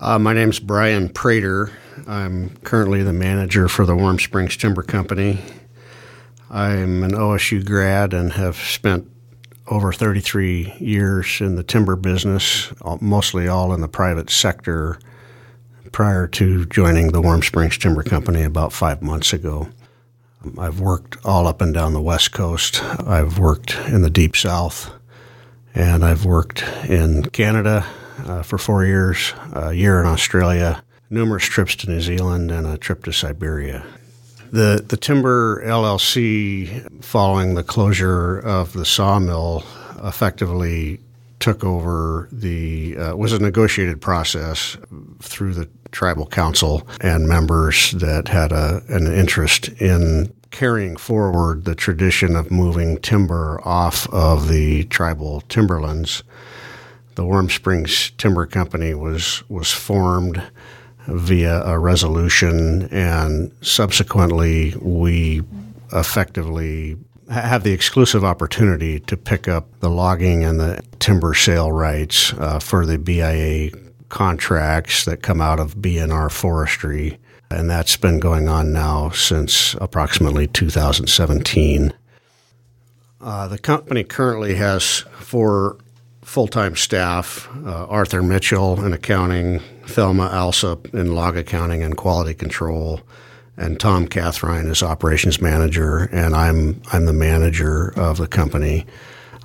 Uh, 0.00 0.18
my 0.18 0.32
name's 0.32 0.58
Brian 0.58 1.10
Prater. 1.10 1.70
I'm 2.06 2.56
currently 2.64 3.02
the 3.02 3.12
manager 3.12 3.68
for 3.68 3.84
the 3.84 3.94
Warm 3.94 4.18
Springs 4.18 4.56
Timber 4.56 4.82
Company. 4.82 5.40
I'm 6.48 7.02
an 7.02 7.10
OSU 7.10 7.66
grad 7.66 8.14
and 8.14 8.32
have 8.32 8.56
spent 8.56 9.06
over 9.66 9.92
33 9.92 10.72
years 10.80 11.42
in 11.42 11.56
the 11.56 11.62
timber 11.62 11.96
business, 11.96 12.72
mostly 13.02 13.46
all 13.46 13.74
in 13.74 13.82
the 13.82 13.88
private 13.88 14.30
sector, 14.30 14.98
prior 15.92 16.26
to 16.28 16.64
joining 16.64 17.08
the 17.08 17.20
Warm 17.20 17.42
Springs 17.42 17.76
Timber 17.76 18.02
Company 18.02 18.42
about 18.42 18.72
five 18.72 19.02
months 19.02 19.34
ago. 19.34 19.68
I've 20.56 20.80
worked 20.80 21.18
all 21.26 21.46
up 21.46 21.60
and 21.60 21.74
down 21.74 21.92
the 21.92 22.00
West 22.00 22.32
Coast. 22.32 22.82
I've 23.06 23.38
worked 23.38 23.76
in 23.88 24.00
the 24.00 24.08
Deep 24.08 24.34
South, 24.34 24.94
and 25.74 26.02
I've 26.02 26.24
worked 26.24 26.64
in 26.88 27.24
Canada 27.24 27.84
uh, 28.26 28.42
for 28.42 28.58
four 28.58 28.84
years, 28.84 29.32
a 29.52 29.72
year 29.72 30.00
in 30.00 30.06
Australia, 30.06 30.82
numerous 31.08 31.44
trips 31.44 31.74
to 31.76 31.90
New 31.90 32.00
Zealand, 32.00 32.50
and 32.50 32.66
a 32.66 32.78
trip 32.78 33.04
to 33.04 33.12
Siberia. 33.12 33.84
The, 34.52 34.84
the 34.86 34.96
Timber 34.96 35.62
LLC, 35.64 37.02
following 37.04 37.54
the 37.54 37.62
closure 37.62 38.38
of 38.38 38.72
the 38.72 38.84
sawmill, 38.84 39.64
effectively 40.02 41.00
took 41.38 41.64
over 41.64 42.28
the 42.30 42.96
uh, 42.96 43.16
was 43.16 43.32
a 43.32 43.38
negotiated 43.38 44.00
process 44.00 44.76
through 45.20 45.54
the 45.54 45.68
tribal 45.90 46.26
council 46.26 46.86
and 47.00 47.26
members 47.26 47.92
that 47.92 48.28
had 48.28 48.52
a, 48.52 48.82
an 48.88 49.06
interest 49.12 49.68
in 49.80 50.32
carrying 50.50 50.96
forward 50.96 51.64
the 51.64 51.74
tradition 51.74 52.36
of 52.36 52.50
moving 52.50 52.98
timber 52.98 53.60
off 53.64 54.08
of 54.12 54.48
the 54.48 54.84
tribal 54.84 55.40
timberlands. 55.42 56.22
The 57.14 57.24
Warm 57.24 57.50
Springs 57.50 58.12
Timber 58.18 58.46
Company 58.46 58.94
was 58.94 59.42
was 59.48 59.70
formed 59.70 60.42
via 61.06 61.62
a 61.64 61.78
resolution, 61.78 62.88
and 62.90 63.52
subsequently 63.62 64.74
we 64.80 65.42
effectively 65.92 66.96
have 67.30 67.62
the 67.62 67.72
exclusive 67.72 68.24
opportunity 68.24 69.00
to 69.00 69.16
pick 69.16 69.48
up 69.48 69.68
the 69.80 69.88
logging 69.90 70.44
and 70.44 70.58
the 70.58 70.82
timber 70.98 71.32
sale 71.34 71.70
rights 71.70 72.32
uh, 72.34 72.58
for 72.58 72.84
the 72.84 72.98
BIA 72.98 73.70
contracts 74.08 75.04
that 75.04 75.22
come 75.22 75.40
out 75.40 75.60
of 75.60 75.76
BNR 75.76 76.30
Forestry. 76.30 77.18
And 77.50 77.70
that's 77.70 77.96
been 77.96 78.20
going 78.20 78.48
on 78.48 78.72
now 78.72 79.10
since 79.10 79.74
approximately 79.74 80.46
2017. 80.46 81.92
Uh, 83.20 83.48
the 83.48 83.58
company 83.58 84.04
currently 84.04 84.54
has 84.54 85.00
four 85.18 85.78
full 86.30 86.46
time 86.46 86.76
staff 86.76 87.48
uh, 87.66 87.86
Arthur 87.86 88.22
Mitchell 88.22 88.84
in 88.84 88.92
accounting, 88.92 89.58
Thelma 89.86 90.28
Alsop 90.28 90.86
in 90.94 91.12
log 91.12 91.36
accounting 91.36 91.82
and 91.82 91.96
quality 91.96 92.34
control, 92.34 93.00
and 93.56 93.80
Tom 93.80 94.06
Cathrine 94.06 94.70
is 94.70 94.80
operations 94.80 95.40
manager, 95.40 96.08
and 96.12 96.36
I'm, 96.36 96.80
I'm 96.92 97.06
the 97.06 97.12
manager 97.12 97.92
of 97.96 98.18
the 98.18 98.28
company. 98.28 98.86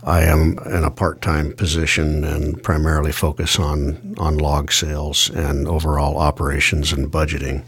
I 0.03 0.25
am 0.25 0.59
in 0.67 0.83
a 0.83 0.91
part 0.91 1.23
time 1.23 1.55
position 1.55 2.23
and 2.23 2.61
primarily 2.61 3.11
focus 3.11 3.57
on, 3.57 4.13
on 4.19 4.37
log 4.37 4.71
sales 4.71 5.31
and 5.31 5.67
overall 5.67 6.19
operations 6.19 6.93
and 6.93 7.11
budgeting. 7.11 7.67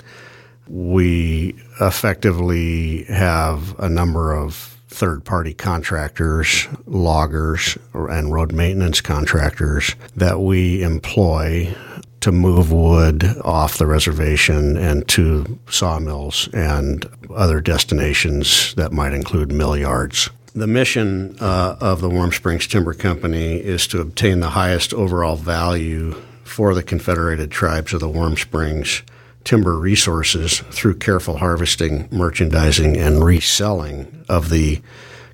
We 0.68 1.56
effectively 1.82 3.06
have 3.06 3.80
a 3.80 3.90
number 3.90 4.32
of 4.32 4.77
third 4.88 5.26
party 5.26 5.54
contractors, 5.54 6.68
loggers, 6.86 7.78
and 7.94 8.34
road 8.34 8.52
maintenance 8.52 9.02
contractors 9.02 9.96
that 10.16 10.40
we 10.40 10.82
employ 10.82 11.76
to 12.22 12.32
move 12.32 12.72
wood 12.72 13.24
off 13.44 13.78
the 13.78 13.86
reservation 13.86 14.76
and 14.76 15.08
to 15.08 15.60
sawmills 15.70 16.50
and 16.54 17.06
other 17.34 17.62
destinations 17.62 18.74
that 18.76 18.92
might 18.92 19.14
include 19.14 19.52
mill 19.52 19.78
yards. 19.78 20.30
The 20.54 20.68
mission 20.68 21.38
uh, 21.40 21.78
of 21.80 22.02
the 22.02 22.10
Warm 22.10 22.32
Springs 22.32 22.66
Timber 22.66 22.94
Company 22.94 23.58
is 23.58 23.86
to 23.88 24.02
obtain 24.02 24.40
the 24.40 24.50
highest 24.50 24.94
overall 24.94 25.36
value 25.36 26.14
for 26.44 26.74
the 26.74 26.82
Confederated 26.82 27.52
Tribes 27.52 27.94
of 27.94 28.00
the 28.00 28.10
Warm 28.10 28.36
Springs 28.36 29.04
timber 29.48 29.78
resources 29.78 30.60
through 30.72 30.94
careful 30.94 31.38
harvesting, 31.38 32.06
merchandising, 32.12 32.98
and 32.98 33.24
reselling 33.24 34.26
of 34.28 34.50
the 34.50 34.82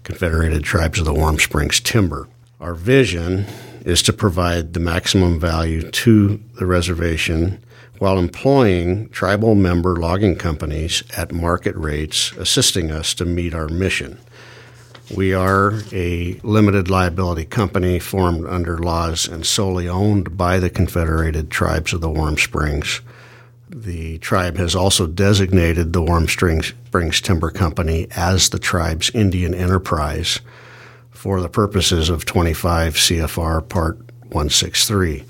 Confederated 0.03 0.63
Tribes 0.63 0.99
of 0.99 1.05
the 1.05 1.13
Warm 1.15 1.39
Springs 1.39 1.79
timber. 1.79 2.27
Our 2.59 2.75
vision 2.75 3.47
is 3.83 4.03
to 4.03 4.13
provide 4.13 4.73
the 4.75 4.79
maximum 4.79 5.39
value 5.39 5.89
to 5.89 6.39
the 6.59 6.67
reservation 6.67 7.59
while 7.97 8.19
employing 8.19 9.09
tribal 9.09 9.55
member 9.55 9.95
logging 9.95 10.35
companies 10.35 11.01
at 11.17 11.31
market 11.31 11.75
rates, 11.75 12.33
assisting 12.33 12.91
us 12.91 13.15
to 13.15 13.25
meet 13.25 13.55
our 13.55 13.67
mission. 13.67 14.19
We 15.15 15.33
are 15.33 15.81
a 15.91 16.39
limited 16.43 16.87
liability 16.87 17.45
company 17.45 17.97
formed 17.97 18.45
under 18.45 18.77
laws 18.77 19.27
and 19.27 19.43
solely 19.43 19.89
owned 19.89 20.37
by 20.37 20.59
the 20.59 20.69
Confederated 20.69 21.49
Tribes 21.49 21.93
of 21.93 22.01
the 22.01 22.11
Warm 22.11 22.37
Springs. 22.37 23.01
The 23.75 24.19
tribe 24.19 24.57
has 24.57 24.75
also 24.75 25.07
designated 25.07 25.93
the 25.93 26.01
Warm 26.03 26.27
Springs, 26.27 26.73
Timber 27.21 27.49
Company 27.49 28.07
as 28.11 28.49
the 28.49 28.59
tribe's 28.59 29.09
Indian 29.15 29.55
enterprise 29.55 30.41
for 31.09 31.41
the 31.41 31.49
purposes 31.49 32.07
of 32.07 32.23
25 32.23 32.93
CFR 32.93 33.67
Part 33.67 33.97
163. 34.25 35.25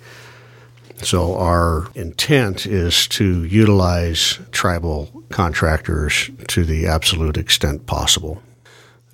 So, 0.98 1.38
our 1.38 1.88
intent 1.96 2.66
is 2.66 3.08
to 3.10 3.46
utilize 3.46 4.40
tribal 4.52 5.24
contractors 5.30 6.30
to 6.50 6.66
the 6.66 6.86
absolute 6.86 7.38
extent 7.38 7.86
possible. 7.86 8.42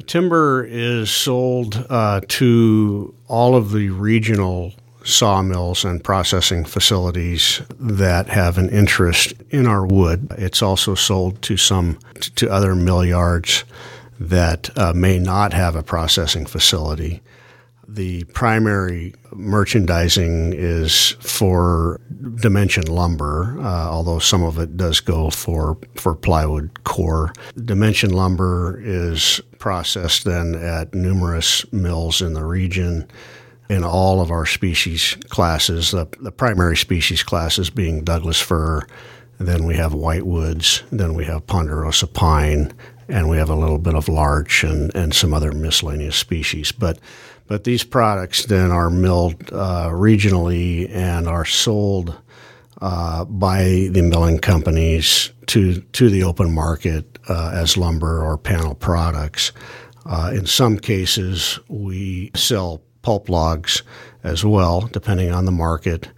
Timber 0.07 0.65
is 0.67 1.11
sold 1.11 1.85
uh, 1.87 2.21
to 2.27 3.13
all 3.27 3.55
of 3.55 3.71
the 3.71 3.89
regional 3.89 4.73
sawmills 5.09 5.83
and 5.83 6.03
processing 6.03 6.63
facilities 6.63 7.61
that 7.79 8.27
have 8.27 8.57
an 8.57 8.69
interest 8.69 9.33
in 9.49 9.65
our 9.65 9.85
wood. 9.85 10.27
It's 10.37 10.61
also 10.61 10.95
sold 10.95 11.41
to 11.43 11.57
some 11.57 11.99
to 12.35 12.49
other 12.49 12.75
mill 12.75 13.03
yards 13.03 13.65
that 14.19 14.69
uh, 14.77 14.93
may 14.93 15.17
not 15.19 15.53
have 15.53 15.75
a 15.75 15.83
processing 15.83 16.45
facility. 16.45 17.21
The 17.87 18.23
primary 18.25 19.15
merchandising 19.33 20.53
is 20.53 21.15
for 21.21 21.99
dimension 22.35 22.85
lumber, 22.85 23.57
uh, 23.59 23.89
although 23.89 24.19
some 24.19 24.43
of 24.43 24.59
it 24.59 24.77
does 24.77 24.99
go 24.99 25.31
for, 25.31 25.75
for 25.95 26.13
plywood 26.13 26.83
core. 26.83 27.33
Dimension 27.65 28.11
lumber 28.11 28.79
is 28.83 29.41
processed 29.57 30.25
then 30.25 30.53
at 30.53 30.93
numerous 30.93 31.71
mills 31.73 32.21
in 32.21 32.33
the 32.33 32.45
region 32.45 33.07
in 33.69 33.83
all 33.83 34.19
of 34.19 34.31
our 34.31 34.45
species 34.45 35.15
classes, 35.29 35.91
the, 35.91 36.07
the 36.19 36.31
primary 36.31 36.75
species 36.75 37.23
classes 37.23 37.69
being 37.69 38.03
Douglas 38.03 38.41
fir, 38.41 38.81
then 39.37 39.65
we 39.65 39.75
have 39.75 39.93
whitewoods, 39.93 40.83
then 40.91 41.13
we 41.13 41.25
have 41.25 41.47
ponderosa 41.47 42.07
pine, 42.07 42.73
and 43.07 43.29
we 43.29 43.37
have 43.37 43.49
a 43.49 43.55
little 43.55 43.77
bit 43.77 43.95
of 43.95 44.09
larch 44.09 44.63
and, 44.63 44.93
and 44.95 45.13
some 45.13 45.33
other 45.33 45.51
miscellaneous 45.51 46.15
species. 46.15 46.71
But 46.71 46.99
but 47.47 47.63
these 47.63 47.83
products 47.83 48.45
then 48.45 48.69
are 48.69 48.91
milled 48.91 49.51
uh, 49.51 49.89
regionally 49.89 50.87
and 50.91 51.27
are 51.27 51.45
sold 51.45 52.15
uh, 52.79 53.25
by 53.25 53.89
the 53.91 54.03
milling 54.03 54.39
companies 54.39 55.31
to 55.47 55.81
to 55.81 56.09
the 56.09 56.23
open 56.23 56.53
market 56.53 57.17
uh, 57.27 57.51
as 57.53 57.77
lumber 57.77 58.23
or 58.23 58.37
panel 58.37 58.75
products. 58.75 59.51
Uh, 60.05 60.31
in 60.33 60.45
some 60.45 60.77
cases, 60.77 61.59
we 61.67 62.31
sell 62.35 62.81
pulp 63.01 63.29
logs 63.29 63.83
as 64.23 64.43
well, 64.43 64.81
depending 64.81 65.31
on 65.31 65.45
the 65.45 65.51
market. 65.51 66.09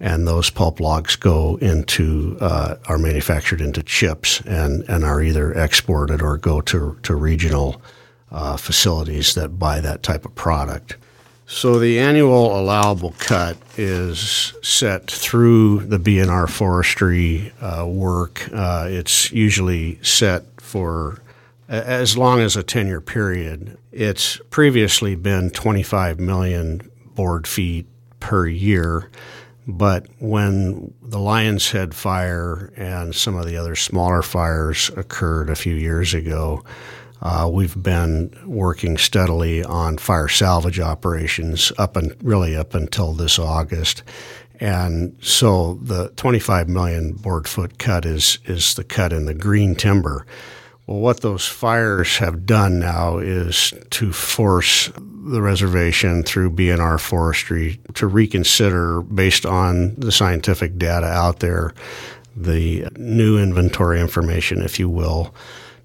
And 0.00 0.28
those 0.28 0.48
pulp 0.48 0.78
logs 0.78 1.16
go 1.16 1.56
into 1.56 2.38
uh, 2.40 2.76
are 2.86 2.98
manufactured 2.98 3.60
into 3.60 3.82
chips 3.82 4.40
and, 4.42 4.82
and 4.88 5.04
are 5.04 5.20
either 5.20 5.52
exported 5.52 6.22
or 6.22 6.38
go 6.38 6.60
to 6.60 6.96
to 7.02 7.14
regional 7.16 7.82
uh, 8.30 8.56
facilities 8.56 9.34
that 9.34 9.58
buy 9.58 9.80
that 9.80 10.02
type 10.02 10.24
of 10.24 10.34
product. 10.34 10.96
So 11.46 11.78
the 11.78 11.98
annual 11.98 12.60
allowable 12.60 13.14
cut 13.18 13.56
is 13.78 14.52
set 14.62 15.10
through 15.10 15.86
the 15.86 15.98
BNR 15.98 16.48
forestry 16.48 17.54
uh, 17.62 17.86
work. 17.88 18.46
Uh, 18.52 18.86
it's 18.90 19.32
usually 19.32 19.98
set 20.02 20.44
for 20.60 21.22
as 21.68 22.16
long 22.16 22.40
as 22.40 22.56
a 22.56 22.62
10 22.62 22.86
year 22.86 23.00
period. 23.00 23.78
It's 23.92 24.40
previously 24.50 25.14
been 25.14 25.50
25 25.50 26.18
million 26.18 26.90
board 27.14 27.46
feet 27.46 27.86
per 28.20 28.46
year. 28.46 29.10
But 29.66 30.06
when 30.18 30.94
the 31.02 31.18
Lionshead 31.18 31.92
fire 31.92 32.72
and 32.76 33.14
some 33.14 33.36
of 33.36 33.44
the 33.44 33.58
other 33.58 33.76
smaller 33.76 34.22
fires 34.22 34.90
occurred 34.96 35.50
a 35.50 35.56
few 35.56 35.74
years 35.74 36.14
ago, 36.14 36.64
uh, 37.20 37.50
we've 37.52 37.80
been 37.82 38.32
working 38.46 38.96
steadily 38.96 39.62
on 39.62 39.98
fire 39.98 40.28
salvage 40.28 40.80
operations 40.80 41.70
up 41.76 41.96
and 41.96 42.16
really 42.22 42.56
up 42.56 42.74
until 42.74 43.12
this 43.12 43.38
August. 43.38 44.02
And 44.60 45.16
so 45.20 45.74
the 45.82 46.08
25 46.16 46.68
million 46.68 47.12
board 47.12 47.46
foot 47.46 47.78
cut 47.78 48.06
is, 48.06 48.38
is 48.46 48.74
the 48.74 48.84
cut 48.84 49.12
in 49.12 49.26
the 49.26 49.34
green 49.34 49.74
timber. 49.74 50.24
Well, 50.88 51.00
what 51.00 51.20
those 51.20 51.46
fires 51.46 52.16
have 52.16 52.46
done 52.46 52.80
now 52.80 53.18
is 53.18 53.74
to 53.90 54.10
force 54.10 54.90
the 54.96 55.42
reservation 55.42 56.22
through 56.22 56.52
BNR 56.52 56.98
Forestry 56.98 57.78
to 57.92 58.06
reconsider, 58.06 59.02
based 59.02 59.44
on 59.44 59.94
the 59.96 60.10
scientific 60.10 60.78
data 60.78 61.06
out 61.06 61.40
there, 61.40 61.74
the 62.34 62.88
new 62.96 63.38
inventory 63.38 64.00
information, 64.00 64.62
if 64.62 64.78
you 64.78 64.88
will, 64.88 65.34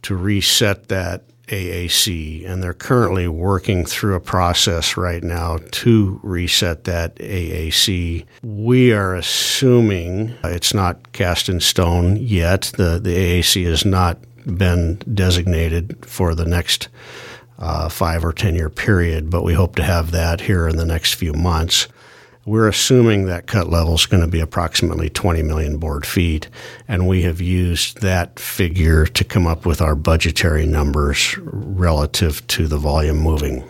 to 0.03 0.15
reset 0.15 0.87
that 0.87 1.25
AAC, 1.47 2.49
and 2.49 2.63
they're 2.63 2.73
currently 2.73 3.27
working 3.27 3.85
through 3.85 4.15
a 4.15 4.21
process 4.21 4.95
right 4.95 5.21
now 5.21 5.57
to 5.71 6.17
reset 6.23 6.85
that 6.85 7.17
AAC. 7.17 8.25
We 8.41 8.93
are 8.93 9.15
assuming 9.15 10.33
it's 10.45 10.73
not 10.73 11.11
cast 11.11 11.49
in 11.49 11.59
stone 11.59 12.15
yet. 12.15 12.71
The, 12.77 13.01
the 13.03 13.13
AAC 13.13 13.65
has 13.65 13.83
not 13.83 14.19
been 14.45 14.95
designated 15.13 16.05
for 16.05 16.35
the 16.35 16.45
next 16.45 16.89
uh, 17.59 17.89
five 17.89 18.25
or 18.25 18.33
10 18.33 18.55
year 18.55 18.69
period, 18.69 19.29
but 19.29 19.43
we 19.43 19.53
hope 19.53 19.75
to 19.75 19.83
have 19.83 20.11
that 20.11 20.41
here 20.41 20.67
in 20.67 20.77
the 20.77 20.85
next 20.85 21.13
few 21.13 21.33
months. 21.33 21.87
We're 22.45 22.67
assuming 22.67 23.25
that 23.25 23.47
cut 23.47 23.69
level 23.69 23.95
is 23.95 24.05
going 24.05 24.21
to 24.21 24.27
be 24.27 24.41
approximately 24.41 25.09
20 25.09 25.43
million 25.43 25.77
board 25.77 26.05
feet, 26.05 26.49
and 26.89 27.07
we 27.07 27.21
have 27.21 27.39
used 27.39 28.01
that 28.01 28.37
figure 28.37 29.05
to 29.05 29.23
come 29.23 29.47
up 29.47 29.65
with 29.65 29.81
our 29.81 29.95
budgetary 29.95 30.65
numbers 30.65 31.37
relative 31.41 32.45
to 32.47 32.67
the 32.67 32.77
volume 32.77 33.17
moving. 33.17 33.63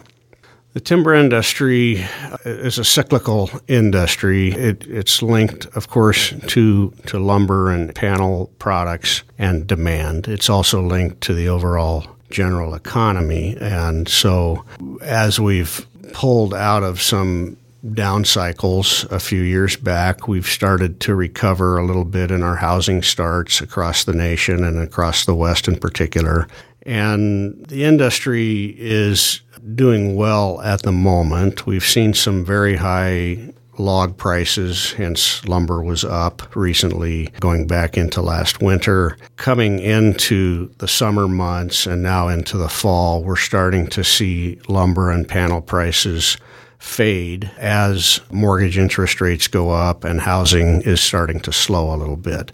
The 0.74 0.80
timber 0.80 1.14
industry 1.14 2.04
uh, 2.04 2.38
is 2.46 2.80
a 2.80 2.84
cyclical 2.84 3.52
industry. 3.68 4.52
It, 4.54 4.88
it's 4.88 5.22
linked, 5.22 5.68
of 5.76 5.88
course, 5.88 6.34
to, 6.48 6.90
to 7.06 7.20
lumber 7.20 7.72
and 7.72 7.94
panel 7.94 8.52
products 8.58 9.22
and 9.38 9.68
demand. 9.68 10.28
It's 10.28 10.50
also 10.50 10.82
linked 10.82 11.22
to 11.22 11.36
the 11.36 11.48
overall 11.48 12.08
general 12.32 12.74
economy. 12.74 13.56
And 13.62 14.10
so, 14.10 14.66
as 15.02 15.40
we've 15.40 15.86
pulled 16.14 16.56
out 16.56 16.82
of 16.82 17.02
some 17.02 17.58
down 17.94 18.24
cycles 18.24 19.06
a 19.12 19.20
few 19.20 19.42
years 19.42 19.76
back. 19.76 20.28
We've 20.28 20.48
started 20.48 21.02
to 21.02 21.16
recover 21.16 21.78
a 21.78 21.86
little 21.86 22.06
bit 22.06 22.32
in 22.32 22.42
our 22.42 22.56
housing 22.56 23.04
starts 23.04 23.60
across 23.60 24.06
the 24.06 24.14
nation 24.14 24.64
and 24.64 24.80
across 24.80 25.26
the 25.26 25.36
West 25.36 25.68
in 25.68 25.76
particular. 25.76 26.48
And 26.84 27.66
the 27.68 27.84
industry 27.84 28.74
is 28.78 29.42
doing 29.76 30.16
well 30.16 30.62
at 30.62 30.82
the 30.82 30.92
moment. 30.92 31.66
We've 31.66 31.86
seen 31.86 32.14
some 32.14 32.44
very 32.44 32.76
high 32.76 33.54
log 33.78 34.18
prices, 34.18 34.92
hence 34.94 35.44
lumber 35.48 35.84
was 35.84 36.04
up 36.04 36.56
recently, 36.56 37.30
going 37.40 37.66
back 37.66 37.98
into 37.98 38.22
last 38.22 38.62
winter. 38.62 39.18
Coming 39.36 39.80
into 39.80 40.70
the 40.78 40.88
summer 40.88 41.28
months 41.28 41.88
and 41.88 42.04
now 42.04 42.28
into 42.28 42.58
the 42.58 42.70
fall, 42.70 43.24
we're 43.24 43.36
starting 43.36 43.88
to 43.88 44.04
see 44.04 44.60
lumber 44.68 45.10
and 45.10 45.28
panel 45.28 45.62
prices 45.62 46.38
fade 46.78 47.50
as 47.58 48.20
mortgage 48.30 48.78
interest 48.78 49.22
rates 49.22 49.48
go 49.48 49.70
up 49.72 50.04
and 50.04 50.20
housing 50.20 50.82
is 50.82 51.00
starting 51.00 51.40
to 51.40 51.52
slow 51.52 51.94
a 51.94 51.98
little 51.98 52.18
bit. 52.18 52.52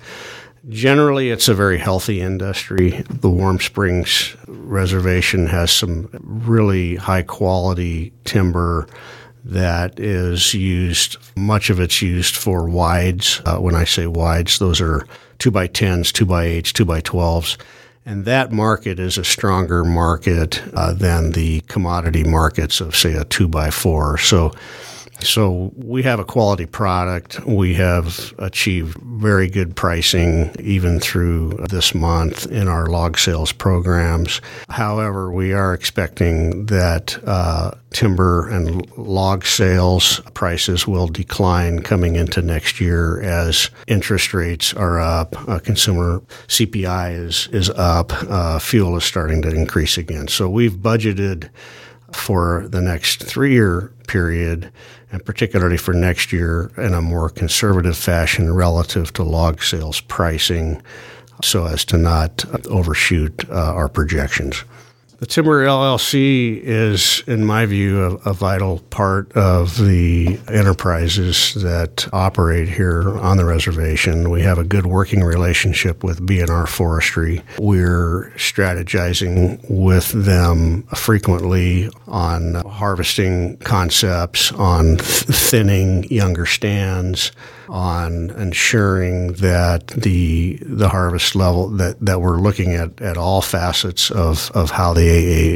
Generally, 0.70 1.32
it's 1.32 1.48
a 1.48 1.56
very 1.56 1.80
healthy 1.80 2.22
industry. 2.22 3.04
The 3.10 3.30
Warm 3.30 3.60
Springs 3.60 4.36
Reservation 4.48 5.48
has 5.48 5.72
some 5.72 6.10
really 6.22 6.96
high 6.96 7.24
quality 7.24 8.14
timber 8.24 8.88
that 9.44 10.00
is 10.00 10.54
used, 10.54 11.18
much 11.36 11.72
of 11.72 11.80
it's 11.80 12.02
used 12.04 12.36
for 12.36 12.70
wides. 12.70 13.42
Uh, 13.46 13.58
when 13.58 13.74
I 13.74 13.84
say 13.84 14.06
wides, 14.06 14.60
those 14.60 14.80
are 14.80 15.08
2 15.40 15.50
by 15.50 15.68
10s, 15.68 16.12
2 16.12 16.26
by 16.26 16.46
8s, 16.46 16.72
2 16.72 16.86
by 16.86 17.02
12s 17.02 17.58
and 18.10 18.26
that 18.26 18.52
market 18.52 19.00
is 19.00 19.20
a 19.20 19.24
stronger 19.24 19.84
market 19.84 20.64
uh, 20.74 20.94
than 20.94 21.34
the 21.34 21.62
commodity 21.68 22.24
markets 22.24 22.82
of, 22.82 22.96
say, 22.96 23.14
a 23.14 23.24
two 23.24 23.48
by 23.48 23.70
four. 23.70 24.18
So 24.18 24.52
so 25.22 25.72
we 25.76 26.04
have 26.04 26.20
a 26.20 26.26
quality 26.26 26.66
product. 26.66 27.46
We 27.46 27.74
have 27.76 28.34
achieved 28.38 28.98
very 28.98 29.50
good 29.50 29.76
pricing 29.76 30.56
even 30.60 31.00
through 31.00 31.66
this 31.70 31.94
month 31.94 32.46
in 32.48 32.68
our 32.68 32.88
log 32.88 33.18
sales 33.18 33.52
programs. 33.52 34.42
However, 34.70 35.32
we 35.32 35.54
are 35.54 35.74
expecting 35.74 36.68
that 36.68 37.18
uh, 37.26 37.72
timber 37.92 38.48
and 38.50 38.90
log 38.98 39.46
sales 39.46 40.22
prices 40.34 40.88
will 40.88 41.08
decline 41.08 41.82
coming 41.82 42.16
into 42.16 42.42
next 42.42 42.80
year 42.80 43.22
as 43.22 43.70
interest 43.88 44.34
rates 44.34 44.74
are 44.74 45.00
up, 45.00 45.36
uh, 45.50 45.60
consumer 45.60 46.22
CPI 46.48 47.26
is 47.26 47.50
is 47.52 47.70
up, 47.72 48.12
uh, 48.30 48.60
fuel 48.60 48.96
is 48.96 49.04
starting 49.04 49.42
to 49.42 49.50
increase 49.50 49.98
again. 49.98 50.28
So 50.28 50.50
we've 50.50 50.74
budgeted 50.74 51.50
for 52.16 52.68
the 52.68 52.82
next 52.82 53.24
three 53.24 53.54
year 53.54 53.92
period, 54.08 54.72
and 55.12 55.24
particularly 55.26 55.78
for 55.78 55.94
next 55.94 56.32
year 56.32 56.72
in 56.78 56.94
a 56.94 57.02
more 57.02 57.30
conservative 57.30 57.98
fashion 57.98 58.54
relative 58.54 59.14
to 59.14 59.24
log 59.24 59.62
sales 59.62 60.02
pricing 60.02 60.82
so 61.44 61.66
as 61.66 61.86
to 61.86 61.98
not 61.98 62.44
overshoot 62.68 63.50
uh, 63.50 63.74
our 63.74 63.88
projections. 63.88 64.64
The 65.20 65.26
Timber 65.26 65.66
LLC 65.66 66.62
is, 66.64 67.24
in 67.28 67.46
my 67.46 67.66
view, 67.66 68.22
a, 68.24 68.30
a, 68.30 68.34
vital 68.34 68.80
part 68.90 69.30
of 69.34 69.78
the 69.78 70.40
enterprises 70.48 71.56
that 71.56 72.08
operate 72.14 72.70
here 72.70 73.18
on 73.20 73.36
the 73.36 73.44
reservation. 73.44 74.30
We 74.30 74.44
have 74.44 74.58
a 74.58 74.64
good 74.64 74.86
working 74.86 75.22
relationship 75.22 76.06
with 76.06 76.26
BNR 76.26 76.70
Forestry. 76.70 77.42
We're 77.60 78.32
strategizing 78.38 79.60
with 79.70 80.10
them 80.14 80.84
frequently 80.84 81.90
on 82.08 82.54
harvesting 82.54 83.58
concepts, 83.58 84.54
on 84.54 84.96
th- 84.96 85.26
thinning 85.26 86.06
younger 86.06 86.46
stands, 86.46 87.34
on 87.70 88.32
ensuring 88.32 89.34
that 89.34 89.88
the 89.88 90.58
the 90.62 90.90
harvest 90.90 91.36
level 91.36 91.70
that, 91.70 92.04
that 92.04 92.20
we're 92.20 92.40
looking 92.40 92.74
at 92.74 93.00
at 93.00 93.18
all 93.18 93.42
facets 93.42 94.10
of, 94.10 94.52
of 94.52 94.72
how 94.72 94.94
the 94.94 95.02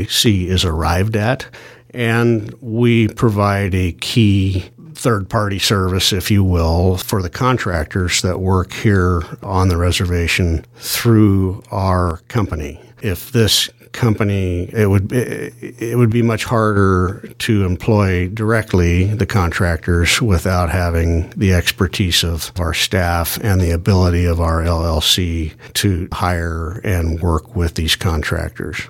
AAC 0.05 0.45
is 0.45 0.63
arrived 0.63 1.15
at. 1.15 1.47
And 1.89 2.53
we 2.61 3.07
provide 3.07 3.75
a 3.75 3.91
key 3.93 4.69
third 4.93 5.29
party 5.29 5.59
service, 5.59 6.13
if 6.13 6.31
you 6.31 6.43
will, 6.43 6.97
for 6.97 7.21
the 7.21 7.29
contractors 7.29 8.21
that 8.21 8.39
work 8.39 8.73
here 8.73 9.23
on 9.41 9.67
the 9.67 9.77
reservation 9.77 10.65
through 10.75 11.63
our 11.71 12.17
company. 12.27 12.79
If 13.01 13.31
this 13.31 13.69
company, 13.93 14.69
it 14.73 14.89
would 14.89 15.11
it 15.11 15.97
would 15.97 16.09
be 16.09 16.21
much 16.21 16.43
harder 16.43 17.27
to 17.39 17.65
employ 17.65 18.27
directly 18.27 19.05
the 19.05 19.25
contractors 19.25 20.21
without 20.21 20.69
having 20.69 21.29
the 21.31 21.53
expertise 21.53 22.23
of 22.23 22.51
our 22.59 22.73
staff 22.73 23.37
and 23.41 23.61
the 23.61 23.71
ability 23.71 24.25
of 24.25 24.41
our 24.41 24.61
LLC 24.61 25.53
to 25.73 26.07
hire 26.11 26.81
and 26.83 27.21
work 27.21 27.55
with 27.55 27.75
these 27.75 27.95
contractors. 27.95 28.89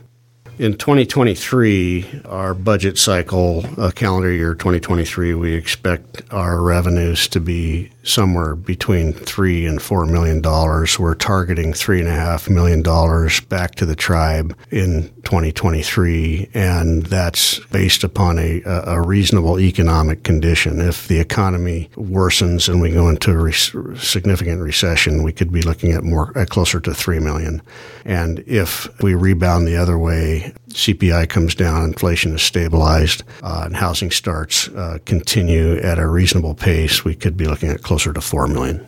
In 0.59 0.77
2023, 0.77 2.21
our 2.25 2.53
budget 2.53 2.99
cycle, 2.99 3.65
uh, 3.77 3.89
calendar 3.89 4.31
year 4.31 4.53
2023, 4.53 5.33
we 5.33 5.53
expect 5.53 6.21
our 6.31 6.61
revenues 6.61 7.27
to 7.29 7.39
be 7.39 7.89
somewhere 8.03 8.55
between 8.55 9.13
three 9.13 9.65
and 9.65 9.81
four 9.81 10.05
million 10.05 10.41
dollars. 10.41 10.99
We're 10.99 11.15
targeting 11.15 11.73
three 11.73 11.99
and 11.99 12.07
a 12.07 12.13
half 12.13 12.49
million 12.49 12.81
dollars 12.81 13.39
back 13.39 13.75
to 13.75 13.85
the 13.85 13.95
tribe 13.95 14.55
in 14.69 15.09
2023, 15.23 16.49
and 16.53 17.05
that's 17.05 17.59
based 17.59 18.03
upon 18.03 18.37
a, 18.39 18.61
a 18.65 19.01
reasonable 19.01 19.59
economic 19.59 20.23
condition. 20.23 20.81
If 20.81 21.07
the 21.07 21.19
economy 21.19 21.89
worsens 21.95 22.69
and 22.69 22.81
we 22.81 22.91
go 22.91 23.07
into 23.07 23.45
a 23.45 23.53
significant 23.97 24.61
recession, 24.61 25.23
we 25.23 25.31
could 25.31 25.51
be 25.51 25.61
looking 25.61 25.93
at 25.93 26.03
more 26.03 26.37
at 26.37 26.49
closer 26.49 26.79
to 26.81 26.93
three 26.93 27.19
million. 27.19 27.61
And 28.05 28.39
if 28.45 28.89
we 29.01 29.15
rebound 29.15 29.65
the 29.65 29.77
other 29.77 29.97
way, 29.97 30.53
CPI 30.69 31.29
comes 31.29 31.55
down, 31.55 31.83
inflation 31.83 32.35
is 32.35 32.41
stabilized, 32.41 33.23
uh, 33.41 33.63
and 33.65 33.75
housing 33.75 34.11
starts 34.11 34.67
uh, 34.69 34.97
continue 35.05 35.77
at 35.77 35.99
a 35.99 36.07
reasonable 36.07 36.55
pace, 36.55 37.05
we 37.05 37.15
could 37.15 37.37
be 37.37 37.45
looking 37.45 37.69
at 37.69 37.83
closer 37.93 38.11
to 38.11 38.21
4 38.21 38.47
million. 38.47 38.81